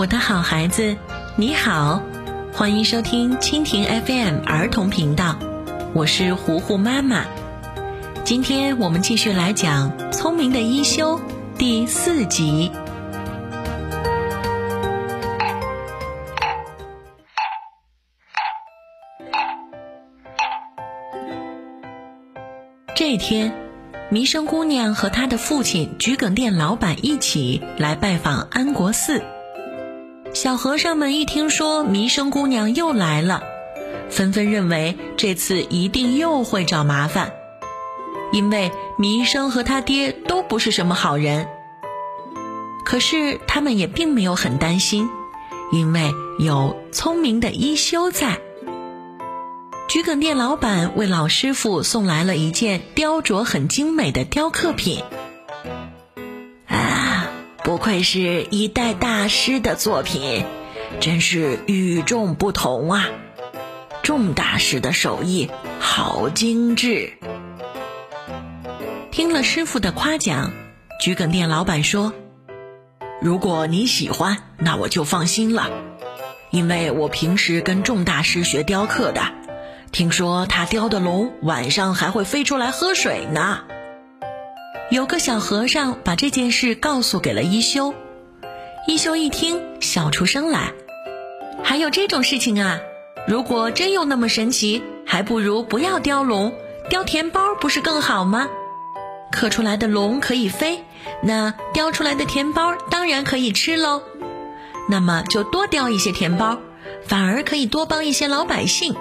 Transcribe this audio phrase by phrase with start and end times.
[0.00, 0.96] 我的好孩子，
[1.36, 2.02] 你好，
[2.54, 5.36] 欢迎收听蜻蜓 FM 儿童频道，
[5.92, 7.26] 我是糊糊妈妈。
[8.24, 11.18] 今天我们继续来讲《聪明的一休》
[11.58, 12.72] 第四集。
[22.94, 23.52] 这天，
[24.08, 29.22] 弥生姑娘和她的父亲桔梗店老板一起来拜访安国寺。
[30.42, 33.42] 小和尚们一听说弥生姑娘又来了，
[34.08, 37.34] 纷纷认为这次一定又会找麻烦，
[38.32, 41.46] 因为弥生和他爹都不是什么好人。
[42.86, 45.10] 可是他们也并没有很担心，
[45.72, 48.40] 因为有聪明的一休在。
[49.88, 55.04] 桔梗店老板为老师傅送来了一件雕琢很精美的雕刻品。
[57.70, 60.44] 不愧是一代大师的作品，
[60.98, 63.06] 真是与众不同啊！
[64.02, 67.12] 众大师的手艺好精致。
[69.12, 70.50] 听了师傅的夸奖，
[71.00, 72.12] 桔梗店老板说
[73.22, 75.70] ：“如果你喜欢，那我就放心了，
[76.50, 79.22] 因为我平时跟众大师学雕刻的。”
[79.92, 83.60] 听说他雕的龙晚上还会飞出来喝水呢。
[84.90, 87.94] 有个小和尚把这件事告诉给了一休，
[88.88, 90.72] 一休一听笑出声来。
[91.62, 92.80] 还有这种事情啊？
[93.28, 96.52] 如果真有那么神奇，还不如不要雕龙，
[96.88, 98.48] 雕田包不是更好吗？
[99.30, 100.82] 刻出来的龙可以飞，
[101.22, 104.02] 那雕出来的田包当然可以吃喽。
[104.88, 106.58] 那么就多雕一些田包，
[107.06, 108.96] 反而可以多帮一些老百姓。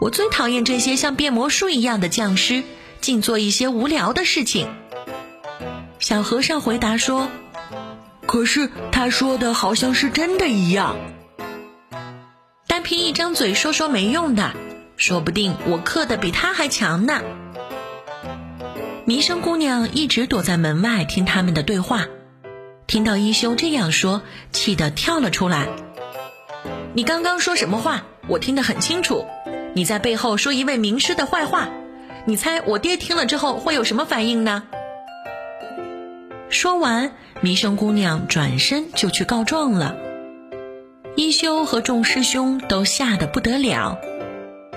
[0.00, 2.62] 我最讨厌这些像变魔术一样的匠师，
[3.00, 4.68] 净做一些无聊的事情。
[6.00, 7.28] 小和尚回答说
[8.26, 10.96] ：“可是他说的好像是真的一样。
[12.66, 14.52] 单凭一张嘴说说没用的，
[14.96, 17.20] 说不定我刻的比他还强呢。”
[19.04, 22.06] 弥生姑娘一直躲在门外听他们的对话，
[22.86, 24.22] 听到一休这样说，
[24.52, 25.68] 气得跳了出来
[26.94, 28.04] ：“你刚刚说什么话？
[28.26, 29.26] 我听得很清楚。”
[29.74, 31.68] 你在背后说一位名师的坏话，
[32.24, 34.64] 你猜我爹听了之后会有什么反应呢？
[36.50, 39.96] 说完，弥生姑娘转身就去告状了。
[41.14, 43.98] 一休和众师兄都吓得不得了，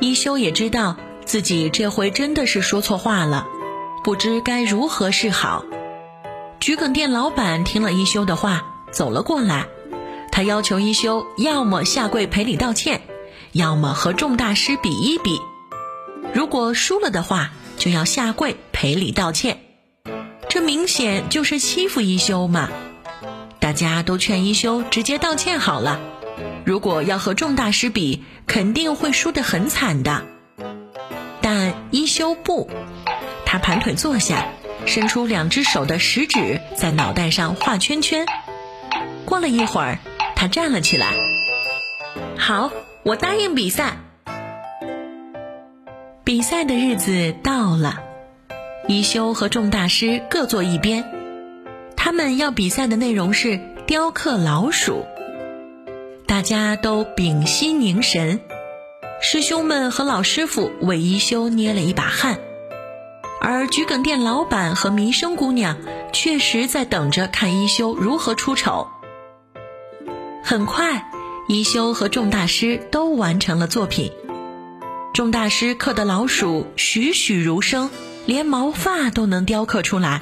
[0.00, 3.46] 一休也知道自己这回真的是说错话了，
[4.02, 5.64] 不知该如何是好。
[6.58, 9.66] 桔梗店老板听了一休的话，走了过来，
[10.32, 13.02] 他要求一休要么下跪赔礼道歉。
[13.52, 15.40] 要么和众大师比一比，
[16.32, 19.69] 如果输了的话，就要下跪赔礼道歉。
[20.70, 22.68] 明显就是欺负一休嘛！
[23.58, 25.98] 大家都劝一休直接道歉好了。
[26.64, 30.22] 如果要和众大师比，肯定会输得很惨的。
[31.40, 32.70] 但一休不，
[33.44, 34.46] 他盘腿坐下，
[34.86, 38.24] 伸出两只手的食指在脑袋上画圈圈。
[39.24, 39.98] 过了一会儿，
[40.36, 41.14] 他站了起来。
[42.38, 42.70] 好。
[43.02, 43.96] 我答应比赛。
[46.22, 48.02] 比赛的日子到了，
[48.90, 51.04] 一休和众大师各坐一边。
[51.96, 55.06] 他们要比赛的内容是雕刻老鼠。
[56.26, 58.40] 大家都屏息凝神，
[59.22, 62.40] 师兄们和老师傅为一休捏了一把汗，
[63.40, 65.76] 而桔梗店老板和弥生姑娘
[66.12, 68.88] 确实在等着看一休如何出丑。
[70.42, 71.06] 很快。
[71.46, 74.12] 一休和众大师都完成了作品。
[75.12, 77.90] 众大师刻的老鼠栩栩如生，
[78.30, 80.20] 连毛发都能雕刻出来。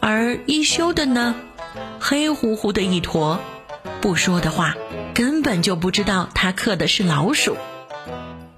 [0.00, 1.34] 而一休的呢，
[1.98, 3.40] 黑乎乎的一坨，
[4.02, 4.76] 不说的话，
[5.14, 7.56] 根本就不知道他刻的是老鼠。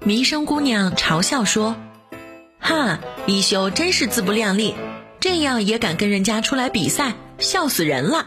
[0.01, 1.77] 弥生姑娘嘲笑说
[2.59, 4.75] ：“哈，一休真是自不量力，
[5.21, 8.25] 这样也敢跟人家出来比赛，笑死人了。”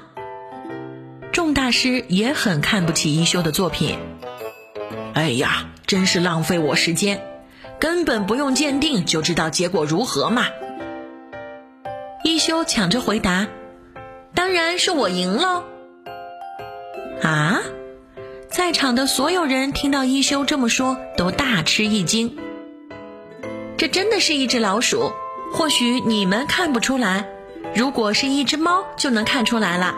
[1.31, 3.99] 众大师也很看不起一休的作品。
[5.13, 7.21] 哎呀，真是浪费我时间，
[7.79, 10.47] 根本不用鉴定就知道结果如何嘛！
[12.23, 13.47] 一休抢着回答
[14.35, 15.65] ：“当然是我赢喽！”
[17.23, 17.61] 啊！
[18.49, 22.37] 在场的所有人听到一休这么说，都大吃一惊。
[23.77, 25.13] 这真的是一只老鼠，
[25.53, 27.27] 或许你们看不出来，
[27.75, 29.97] 如果是一只猫，就能看出来了。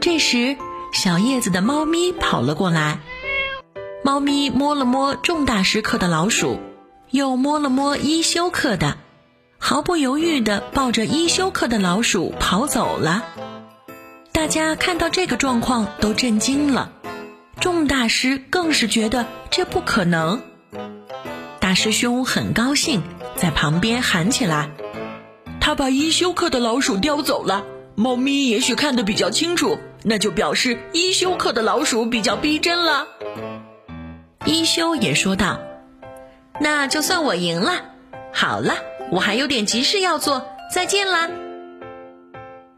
[0.00, 0.56] 这时，
[0.92, 2.98] 小叶子的猫咪跑了过来。
[4.06, 6.60] 猫咪摸了摸众大师刻的老鼠，
[7.10, 8.98] 又摸了摸一休克的，
[9.58, 13.24] 毫不犹豫地抱着一休克的老鼠跑走了。
[14.30, 16.92] 大大家看到这个状况都震惊了，
[17.58, 20.40] 众大师更是觉得这不可能。
[21.58, 23.02] 大师兄很高兴，
[23.34, 24.70] 在旁边喊起来
[25.60, 27.64] ：“他把一休克的老鼠叼走了。
[27.96, 33.08] 猫咪也许看得比较清楚，那就表示一休克的老鼠比较逼真了。”
[34.46, 35.58] 一休也说道
[36.60, 37.72] ：“那就算我赢了。
[38.32, 38.74] 好了，
[39.10, 41.28] 我还有点急事要做，再见啦。”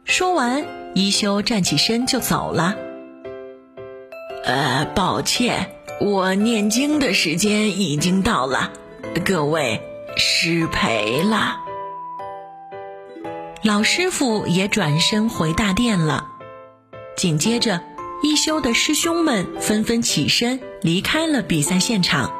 [0.04, 2.74] 说完，一休站起身就走了。
[4.44, 5.70] 呃，抱歉，
[6.00, 8.72] 我念经的时间已经到了，
[9.24, 9.82] 各位
[10.16, 11.58] 失陪了。
[13.62, 16.28] 老师傅也转身回大殿了。
[17.16, 17.82] 紧接着，
[18.22, 22.32] 一休的师兄们纷纷起身离开了比赛现场，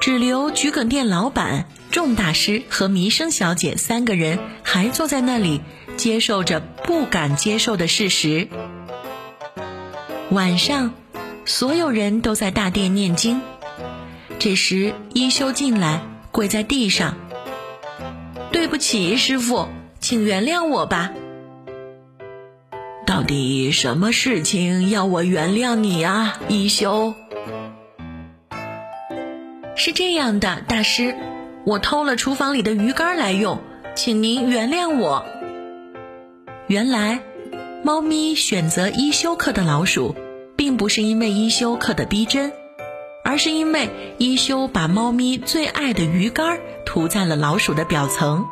[0.00, 5.60] 只留桔梗店老板、众大师和弥生小姐三个人还坐在那里，
[5.96, 8.48] 接受着不敢接受的事实。
[10.30, 10.92] 晚上。
[11.46, 13.40] 所有人都在大殿念经。
[14.38, 17.16] 这时，一休进来，跪在地上
[18.52, 19.66] ：“对不起，师傅，
[20.00, 21.10] 请原谅我吧。”
[23.20, 27.12] 到底什么事情要我原谅你啊，一休？
[29.76, 31.14] 是这样的，大师，
[31.66, 33.58] 我偷了厨房里的鱼竿来用，
[33.94, 35.26] 请您原谅我。
[36.66, 37.20] 原来，
[37.84, 40.16] 猫咪选择一休克的老鼠。
[40.56, 42.52] 并不是因为一休克的逼真，
[43.22, 48.46] 而是因为一休把猫咪最爱的鱼竿涂在了老鼠的表层。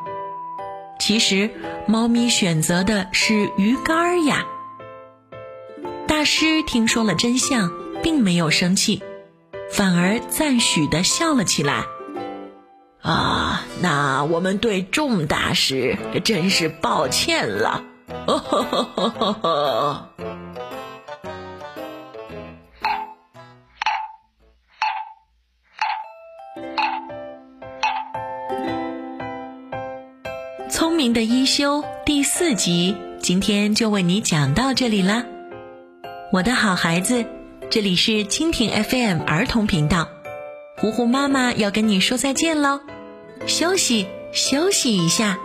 [0.99, 1.49] 其实，
[1.87, 4.45] 猫咪选择的是鱼竿呀。
[6.19, 7.71] 大师听说了真相，
[8.03, 9.01] 并没有生气，
[9.71, 11.85] 反而赞许的笑了起来。
[13.01, 17.85] 啊，那我们对众大师真是抱歉了。
[30.69, 35.25] 聪明的一休第四集，今天就为你讲到这里啦，
[36.31, 37.25] 我的好孩子，
[37.71, 40.09] 这里是蜻蜓 FM 儿童频道，
[40.77, 42.81] 糊糊妈妈要跟你说再见喽，
[43.47, 45.39] 休息休息一下。